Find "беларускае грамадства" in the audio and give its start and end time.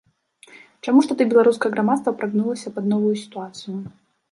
1.33-2.15